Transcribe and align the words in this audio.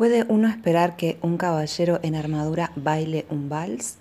¿Puede 0.00 0.24
uno 0.30 0.48
esperar 0.48 0.96
que 0.96 1.18
un 1.20 1.36
caballero 1.36 2.00
en 2.02 2.14
armadura 2.14 2.72
baile 2.74 3.26
un 3.28 3.50
vals? 3.50 3.98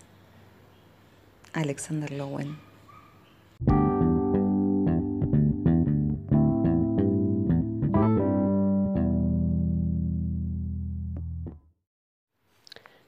Alexander 1.52 2.10
Lowen. 2.10 2.58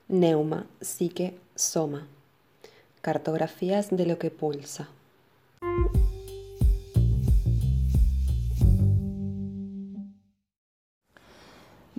Neuma, 0.09 0.67
psique, 0.81 1.39
soma. 1.55 2.09
Cartografías 2.99 3.87
de 3.89 4.05
lo 4.05 4.19
que 4.19 4.31
pulsa. 4.31 4.89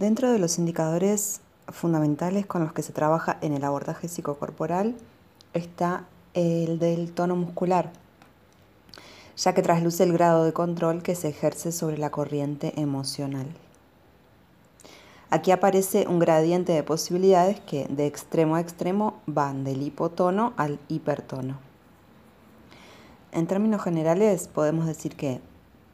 Dentro 0.03 0.33
de 0.33 0.41
los 0.41 0.59
indicadores 0.59 1.43
fundamentales 1.69 2.45
con 2.45 2.65
los 2.65 2.73
que 2.73 2.83
se 2.83 2.93
trabaja 2.93 3.39
en 3.41 3.53
el 3.53 3.63
abordaje 3.63 4.09
psicocorporal 4.09 4.97
está 5.55 6.07
el 6.35 6.81
del 6.81 7.13
tono 7.13 7.37
muscular, 7.37 7.93
ya 9.37 9.55
que 9.55 9.63
trasluce 9.63 10.03
el 10.03 10.13
grado 10.13 10.43
de 10.43 10.53
control 10.53 11.05
que 11.05 11.15
se 11.15 11.29
ejerce 11.29 11.71
sobre 11.71 11.99
la 11.99 12.11
corriente 12.11 12.73
emocional. 12.81 13.47
Aquí 15.31 15.53
aparece 15.53 16.09
un 16.09 16.19
gradiente 16.19 16.73
de 16.73 16.83
posibilidades 16.83 17.61
que 17.61 17.87
de 17.87 18.07
extremo 18.09 18.57
a 18.57 18.61
extremo 18.61 19.21
van 19.27 19.63
del 19.63 19.83
hipotono 19.83 20.53
al 20.57 20.81
hipertono. 20.89 21.59
En 23.31 23.47
términos 23.47 23.81
generales 23.85 24.49
podemos 24.49 24.85
decir 24.85 25.15
que 25.15 25.41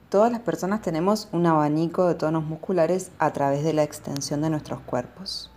todas 0.09 0.33
las 0.33 0.41
personas 0.41 0.81
tenemos 0.81 1.29
un 1.33 1.47
abanico 1.47 2.07
de 2.07 2.15
tonos 2.15 2.45
musculares 2.45 3.11
a 3.19 3.33
través 3.33 3.63
de 3.63 3.75
la 3.75 3.83
extensión 3.83 4.41
de 4.41 4.51
nuestros 4.51 4.81
cuerpos. 4.81 5.51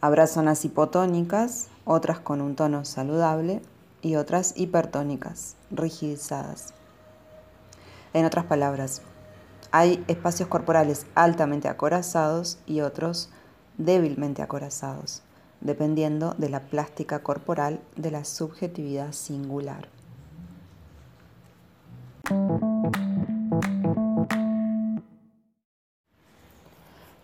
Habrá 0.00 0.26
zonas 0.26 0.64
hipotónicas, 0.64 1.68
otras 1.84 2.20
con 2.20 2.40
un 2.40 2.56
tono 2.56 2.84
saludable 2.84 3.62
y 4.02 4.16
otras 4.16 4.52
hipertónicas, 4.56 5.56
rigidizadas. 5.70 6.74
En 8.12 8.24
otras 8.24 8.44
palabras, 8.44 9.02
hay 9.70 10.04
espacios 10.08 10.48
corporales 10.48 11.06
altamente 11.14 11.68
acorazados 11.68 12.58
y 12.66 12.80
otros 12.80 13.30
débilmente 13.76 14.42
acorazados, 14.42 15.22
dependiendo 15.60 16.34
de 16.38 16.48
la 16.48 16.60
plástica 16.60 17.22
corporal 17.22 17.80
de 17.96 18.10
la 18.10 18.24
subjetividad 18.24 19.12
singular. 19.12 19.88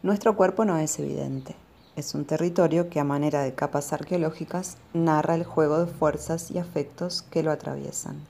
Nuestro 0.05 0.37
cuerpo 0.37 0.67
no 0.67 0.77
es 0.77 0.99
evidente. 0.99 1.57
Es 1.97 2.15
un 2.15 2.27
territorio 2.27 2.91
que 2.91 3.01
a 3.01 3.05
manera 3.05 3.41
de 3.41 3.55
capas 3.55 3.95
arqueológicas 3.95 4.77
narra 4.93 5.35
el 5.35 5.45
juego 5.45 5.79
de 5.79 5.91
fuerzas 5.91 6.51
y 6.51 6.59
afectos 6.59 7.23
que 7.23 7.43
lo 7.43 7.51
atraviesan. 7.51 8.21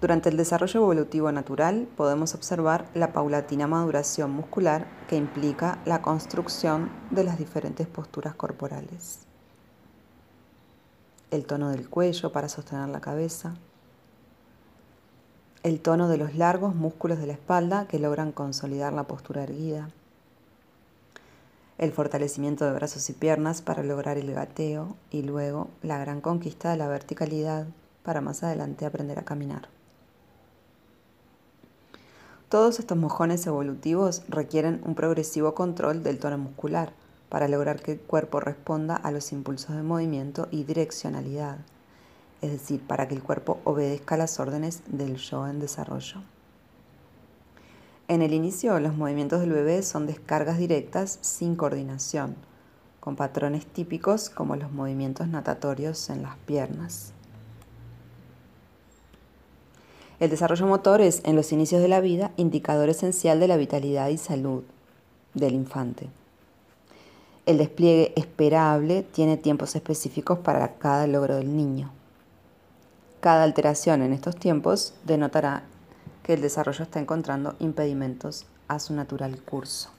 Durante 0.00 0.28
el 0.28 0.36
desarrollo 0.36 0.82
evolutivo 0.82 1.32
natural 1.32 1.88
podemos 1.96 2.36
observar 2.36 2.86
la 2.94 3.12
paulatina 3.12 3.66
maduración 3.66 4.30
muscular 4.30 4.86
que 5.08 5.16
implica 5.16 5.80
la 5.86 6.02
construcción 6.02 6.92
de 7.10 7.24
las 7.24 7.36
diferentes 7.36 7.88
posturas 7.88 8.36
corporales. 8.36 9.26
El 11.32 11.46
tono 11.46 11.70
del 11.70 11.88
cuello 11.88 12.30
para 12.30 12.48
sostener 12.48 12.90
la 12.90 13.00
cabeza. 13.00 13.56
El 15.62 15.78
tono 15.78 16.08
de 16.08 16.16
los 16.16 16.34
largos 16.34 16.74
músculos 16.74 17.20
de 17.20 17.28
la 17.28 17.34
espalda 17.34 17.86
que 17.86 18.00
logran 18.00 18.32
consolidar 18.32 18.92
la 18.92 19.04
postura 19.04 19.44
erguida. 19.44 19.90
El 21.78 21.92
fortalecimiento 21.92 22.64
de 22.64 22.72
brazos 22.72 23.08
y 23.10 23.12
piernas 23.12 23.62
para 23.62 23.84
lograr 23.84 24.18
el 24.18 24.34
gateo 24.34 24.96
y 25.12 25.22
luego 25.22 25.68
la 25.80 25.98
gran 25.98 26.20
conquista 26.20 26.72
de 26.72 26.78
la 26.78 26.88
verticalidad 26.88 27.68
para 28.02 28.20
más 28.20 28.42
adelante 28.42 28.86
aprender 28.86 29.20
a 29.20 29.24
caminar. 29.24 29.68
Todos 32.48 32.80
estos 32.80 32.98
mojones 32.98 33.46
evolutivos 33.46 34.24
requieren 34.28 34.80
un 34.84 34.96
progresivo 34.96 35.54
control 35.54 36.02
del 36.02 36.18
tono 36.18 36.38
muscular 36.38 36.92
para 37.28 37.46
lograr 37.46 37.80
que 37.80 37.92
el 37.92 38.00
cuerpo 38.00 38.40
responda 38.40 38.96
a 38.96 39.12
los 39.12 39.30
impulsos 39.30 39.76
de 39.76 39.84
movimiento 39.84 40.48
y 40.50 40.64
direccionalidad, 40.64 41.58
es 42.42 42.50
decir, 42.50 42.82
para 42.82 43.08
que 43.08 43.14
el 43.14 43.22
cuerpo 43.22 43.60
obedezca 43.64 44.16
las 44.16 44.38
órdenes 44.40 44.82
del 44.88 45.16
yo 45.16 45.46
en 45.46 45.60
desarrollo. 45.60 46.22
En 48.08 48.20
el 48.20 48.34
inicio, 48.34 48.78
los 48.80 48.94
movimientos 48.96 49.40
del 49.40 49.52
bebé 49.52 49.82
son 49.82 50.06
descargas 50.06 50.58
directas 50.58 51.18
sin 51.22 51.56
coordinación, 51.56 52.34
con 53.00 53.16
patrones 53.16 53.64
típicos 53.64 54.28
como 54.28 54.56
los 54.56 54.72
movimientos 54.72 55.28
natatorios 55.28 56.10
en 56.10 56.22
las 56.22 56.36
piernas. 56.38 57.12
El 60.20 60.30
desarrollo 60.30 60.66
motor 60.66 61.00
es, 61.00 61.22
en 61.24 61.36
los 61.36 61.52
inicios 61.52 61.80
de 61.80 61.88
la 61.88 62.00
vida, 62.00 62.32
indicador 62.36 62.88
esencial 62.88 63.40
de 63.40 63.48
la 63.48 63.56
vitalidad 63.56 64.08
y 64.08 64.18
salud 64.18 64.62
del 65.34 65.54
infante. 65.54 66.10
El 67.46 67.58
despliegue 67.58 68.12
esperable 68.14 69.02
tiene 69.02 69.36
tiempos 69.36 69.74
específicos 69.74 70.38
para 70.38 70.74
cada 70.74 71.06
logro 71.06 71.36
del 71.36 71.56
niño. 71.56 71.90
Cada 73.22 73.44
alteración 73.44 74.02
en 74.02 74.12
estos 74.12 74.34
tiempos 74.34 74.94
denotará 75.04 75.62
que 76.24 76.34
el 76.34 76.40
desarrollo 76.40 76.82
está 76.82 76.98
encontrando 76.98 77.54
impedimentos 77.60 78.46
a 78.66 78.80
su 78.80 78.94
natural 78.94 79.40
curso. 79.42 79.90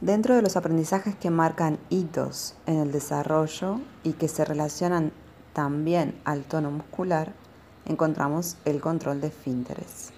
Dentro 0.00 0.34
de 0.34 0.40
los 0.40 0.56
aprendizajes 0.56 1.14
que 1.14 1.28
marcan 1.28 1.78
hitos 1.90 2.54
en 2.64 2.78
el 2.78 2.90
desarrollo 2.90 3.82
y 4.02 4.14
que 4.14 4.28
se 4.28 4.46
relacionan 4.46 5.12
también 5.52 6.18
al 6.24 6.44
tono 6.44 6.70
muscular, 6.70 7.34
encontramos 7.84 8.56
el 8.64 8.80
control 8.80 9.20
de 9.20 9.26
esfínteres. 9.26 10.14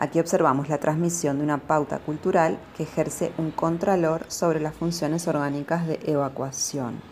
Aquí 0.00 0.18
observamos 0.18 0.70
la 0.70 0.78
transmisión 0.78 1.36
de 1.36 1.44
una 1.44 1.58
pauta 1.58 1.98
cultural 1.98 2.58
que 2.74 2.84
ejerce 2.84 3.34
un 3.36 3.50
contralor 3.50 4.24
sobre 4.28 4.58
las 4.58 4.74
funciones 4.74 5.28
orgánicas 5.28 5.86
de 5.86 6.00
evacuación. 6.06 7.02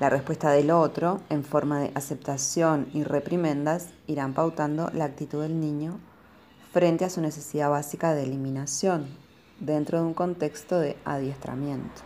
La 0.00 0.08
respuesta 0.08 0.50
del 0.52 0.70
otro, 0.70 1.20
en 1.28 1.44
forma 1.44 1.80
de 1.80 1.92
aceptación 1.94 2.88
y 2.94 3.04
reprimendas, 3.04 3.90
irán 4.06 4.32
pautando 4.32 4.88
la 4.94 5.04
actitud 5.04 5.42
del 5.42 5.60
niño 5.60 6.00
frente 6.72 7.04
a 7.04 7.10
su 7.10 7.20
necesidad 7.20 7.68
básica 7.68 8.14
de 8.14 8.22
eliminación, 8.22 9.06
dentro 9.60 9.98
de 9.98 10.06
un 10.06 10.14
contexto 10.14 10.78
de 10.78 10.96
adiestramiento. 11.04 12.00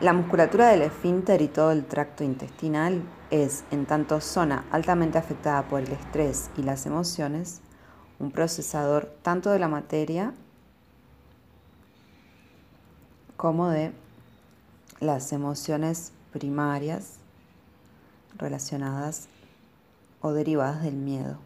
La 0.00 0.12
musculatura 0.12 0.68
del 0.68 0.82
esfínter 0.82 1.40
y 1.40 1.46
todo 1.46 1.70
el 1.70 1.86
tracto 1.86 2.24
intestinal 2.24 3.02
es, 3.30 3.62
en 3.70 3.86
tanto 3.86 4.20
zona 4.20 4.64
altamente 4.72 5.18
afectada 5.18 5.62
por 5.68 5.80
el 5.80 5.92
estrés 5.92 6.50
y 6.56 6.62
las 6.62 6.84
emociones, 6.84 7.60
un 8.18 8.32
procesador 8.32 9.14
tanto 9.22 9.50
de 9.50 9.60
la 9.60 9.68
materia 9.68 10.34
como 13.36 13.68
de 13.68 13.92
las 14.98 15.32
emociones 15.32 16.12
primarias 16.32 17.18
relacionadas 18.36 19.28
o 20.20 20.32
derivadas 20.32 20.82
del 20.82 20.96
miedo. 20.96 21.38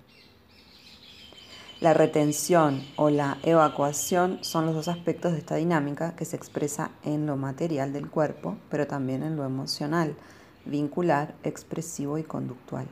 La 1.80 1.94
retención 1.94 2.82
o 2.96 3.08
la 3.08 3.38
evacuación 3.44 4.40
son 4.42 4.66
los 4.66 4.74
dos 4.74 4.88
aspectos 4.88 5.30
de 5.30 5.38
esta 5.38 5.54
dinámica 5.54 6.16
que 6.16 6.24
se 6.24 6.34
expresa 6.34 6.90
en 7.04 7.24
lo 7.24 7.36
material 7.36 7.92
del 7.92 8.10
cuerpo, 8.10 8.56
pero 8.68 8.88
también 8.88 9.22
en 9.22 9.36
lo 9.36 9.44
emocional, 9.44 10.16
vincular, 10.64 11.36
expresivo 11.44 12.18
y 12.18 12.24
conductual. 12.24 12.88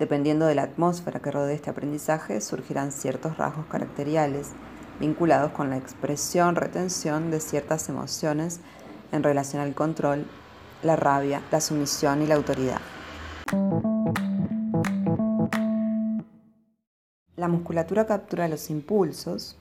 Dependiendo 0.00 0.46
de 0.46 0.56
la 0.56 0.62
atmósfera 0.62 1.20
que 1.20 1.30
rodee 1.30 1.54
este 1.54 1.70
aprendizaje, 1.70 2.40
surgirán 2.40 2.90
ciertos 2.90 3.36
rasgos 3.36 3.66
caracteriales 3.66 4.48
vinculados 4.98 5.52
con 5.52 5.70
la 5.70 5.76
expresión, 5.76 6.56
retención 6.56 7.30
de 7.30 7.38
ciertas 7.38 7.88
emociones 7.88 8.58
en 9.12 9.22
relación 9.22 9.62
al 9.62 9.74
control, 9.74 10.26
la 10.82 10.96
rabia, 10.96 11.42
la 11.52 11.60
sumisión 11.60 12.22
y 12.22 12.26
la 12.26 12.34
autoridad. 12.34 12.80
Musculatura 17.50 18.06
captura 18.06 18.48
los 18.48 18.70
impulsos 18.70 19.56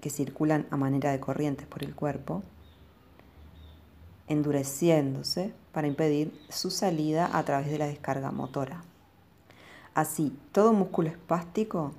que 0.00 0.10
circulan 0.10 0.66
a 0.70 0.76
manera 0.76 1.10
de 1.10 1.20
corrientes 1.20 1.66
por 1.66 1.82
el 1.82 1.94
cuerpo, 1.94 2.42
endureciéndose 4.28 5.52
para 5.72 5.86
impedir 5.86 6.32
su 6.48 6.70
salida 6.70 7.30
a 7.36 7.44
través 7.44 7.70
de 7.70 7.78
la 7.78 7.86
descarga 7.86 8.30
motora. 8.30 8.82
Así, 9.94 10.36
todo 10.52 10.72
músculo 10.72 11.08
espástico 11.08 11.92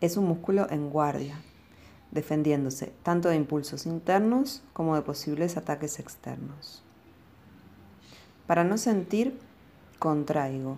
es 0.00 0.16
un 0.16 0.26
músculo 0.26 0.70
en 0.70 0.90
guardia, 0.90 1.40
defendiéndose 2.10 2.92
tanto 3.02 3.28
de 3.28 3.36
impulsos 3.36 3.86
internos 3.86 4.62
como 4.72 4.94
de 4.94 5.02
posibles 5.02 5.56
ataques 5.56 5.98
externos. 5.98 6.82
Para 8.46 8.62
no 8.62 8.78
sentir, 8.78 9.38
contraigo. 9.98 10.76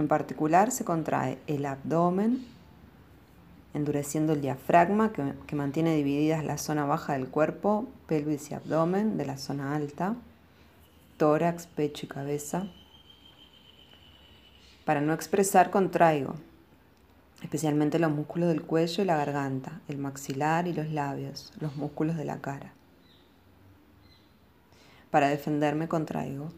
En 0.00 0.08
particular 0.08 0.70
se 0.70 0.82
contrae 0.82 1.36
el 1.46 1.66
abdomen, 1.66 2.42
endureciendo 3.74 4.32
el 4.32 4.40
diafragma 4.40 5.12
que, 5.12 5.54
mantiene 5.54 5.94
divididas 5.94 6.42
la 6.42 6.56
zona 6.56 6.86
baja 6.86 7.12
del 7.12 7.28
cuerpo, 7.28 7.86
pelvis 8.06 8.50
y 8.50 8.54
abdomen 8.54 9.18
de 9.18 9.26
la 9.26 9.36
zona 9.36 9.76
alta, 9.76 10.16
tórax, 11.18 11.66
pecho 11.66 12.06
y 12.06 12.08
cabeza. 12.08 12.66
Para 14.86 15.02
no 15.02 15.12
expresar, 15.12 15.70
contraigo, 15.70 16.36
especialmente 17.42 17.98
los 17.98 18.10
músculos 18.10 18.48
del 18.48 18.62
cuello 18.62 19.02
y 19.02 19.06
la 19.06 19.18
garganta, 19.18 19.82
el 19.86 19.98
maxilar 19.98 20.66
y 20.66 20.72
los 20.72 20.88
labios, 20.88 21.52
los 21.60 21.76
músculos 21.76 22.16
de 22.16 22.24
la 22.24 22.40
cara. 22.40 22.72
Para 25.10 25.28
defenderme, 25.28 25.88
contraigo, 25.88 26.52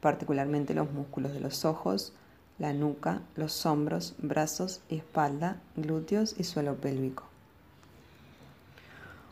particularmente 0.00 0.74
los 0.74 0.92
músculos 0.92 1.32
de 1.32 1.40
los 1.40 1.64
ojos, 1.64 2.12
la 2.58 2.72
nuca, 2.72 3.20
los 3.36 3.66
hombros, 3.66 4.14
brazos 4.18 4.80
y 4.88 4.96
espalda, 4.96 5.60
glúteos 5.76 6.34
y 6.38 6.44
suelo 6.44 6.76
pélvico. 6.76 7.24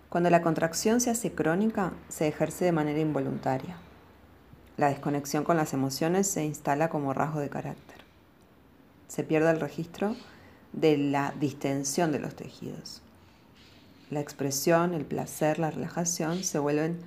Cuando 0.08 0.28
la 0.28 0.42
contracción 0.42 1.00
se 1.00 1.10
hace 1.10 1.32
crónica, 1.32 1.92
se 2.08 2.28
ejerce 2.28 2.64
de 2.64 2.72
manera 2.72 3.00
involuntaria. 3.00 3.76
La 4.76 4.88
desconexión 4.88 5.44
con 5.44 5.56
las 5.56 5.72
emociones 5.72 6.26
se 6.26 6.44
instala 6.44 6.88
como 6.88 7.14
rasgo 7.14 7.40
de 7.40 7.48
carácter. 7.48 7.98
Se 9.08 9.24
pierde 9.24 9.50
el 9.50 9.60
registro 9.60 10.16
de 10.72 10.96
la 10.96 11.32
distensión 11.38 12.12
de 12.12 12.18
los 12.18 12.34
tejidos. 12.34 13.02
La 14.10 14.20
expresión, 14.20 14.92
el 14.92 15.04
placer, 15.04 15.58
la 15.58 15.70
relajación 15.70 16.44
se 16.44 16.58
vuelven 16.58 16.98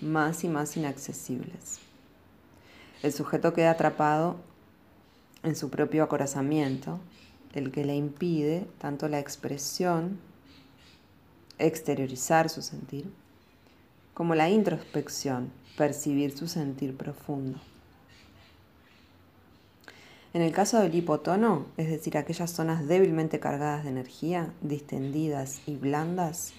más 0.00 0.44
y 0.44 0.48
más 0.48 0.76
inaccesibles. 0.76 1.80
El 3.02 3.12
sujeto 3.12 3.52
queda 3.52 3.72
atrapado 3.72 4.36
en 5.42 5.56
su 5.56 5.70
propio 5.70 6.04
acorazamiento, 6.04 7.00
el 7.54 7.70
que 7.70 7.84
le 7.84 7.96
impide 7.96 8.66
tanto 8.78 9.08
la 9.08 9.18
expresión, 9.18 10.18
exteriorizar 11.58 12.48
su 12.48 12.62
sentir, 12.62 13.12
como 14.14 14.34
la 14.34 14.48
introspección, 14.48 15.50
percibir 15.76 16.36
su 16.36 16.48
sentir 16.48 16.96
profundo. 16.96 17.58
En 20.34 20.40
el 20.40 20.52
caso 20.52 20.78
del 20.78 20.94
hipotono, 20.94 21.66
es 21.76 21.90
decir, 21.90 22.16
aquellas 22.16 22.50
zonas 22.50 22.88
débilmente 22.88 23.38
cargadas 23.38 23.84
de 23.84 23.90
energía, 23.90 24.50
distendidas 24.62 25.60
y 25.66 25.76
blandas, 25.76 26.54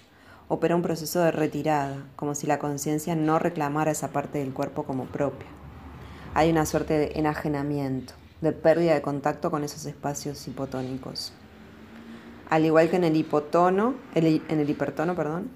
opera 0.46 0.76
un 0.76 0.82
proceso 0.82 1.20
de 1.20 1.32
retirada, 1.32 2.06
como 2.14 2.36
si 2.36 2.46
la 2.46 2.60
conciencia 2.60 3.16
no 3.16 3.40
reclamara 3.40 3.90
esa 3.90 4.12
parte 4.12 4.38
del 4.38 4.52
cuerpo 4.52 4.84
como 4.84 5.06
propia. 5.06 5.48
Hay 6.34 6.50
una 6.50 6.66
suerte 6.66 6.94
de 6.98 7.12
enajenamiento 7.18 8.14
de 8.40 8.52
pérdida 8.52 8.94
de 8.94 9.02
contacto 9.02 9.50
con 9.50 9.64
esos 9.64 9.86
espacios 9.86 10.46
hipotónicos. 10.48 11.32
Al 12.50 12.64
igual 12.64 12.90
que 12.90 12.96
en 12.96 13.04
el 13.04 13.16
hipotono, 13.16 13.94
en 14.14 14.60
el 14.60 14.70
hipertono, 14.70 15.16
perdón, 15.16 15.50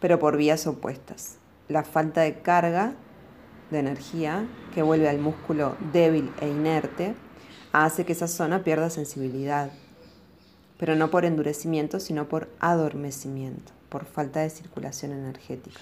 pero 0.00 0.18
por 0.18 0.36
vías 0.36 0.66
opuestas. 0.66 1.36
La 1.68 1.82
falta 1.82 2.20
de 2.20 2.40
carga 2.40 2.94
de 3.70 3.78
energía 3.78 4.46
que 4.74 4.82
vuelve 4.82 5.08
al 5.08 5.18
músculo 5.18 5.76
débil 5.92 6.30
e 6.40 6.48
inerte 6.48 7.14
hace 7.72 8.04
que 8.04 8.12
esa 8.12 8.28
zona 8.28 8.62
pierda 8.62 8.90
sensibilidad, 8.90 9.70
pero 10.78 10.94
no 10.94 11.10
por 11.10 11.24
endurecimiento, 11.24 12.00
sino 12.00 12.28
por 12.28 12.48
adormecimiento, 12.60 13.72
por 13.88 14.04
falta 14.04 14.40
de 14.40 14.50
circulación 14.50 15.12
energética. 15.12 15.80